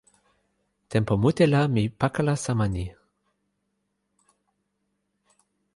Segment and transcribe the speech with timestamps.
[0.91, 2.85] tenpo mute la mi pakala sama ni.